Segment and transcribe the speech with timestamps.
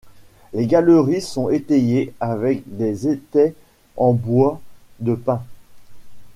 [0.53, 3.53] Les galeries sont étayées avec des étais
[3.97, 4.59] en bois
[4.99, 5.43] de pin.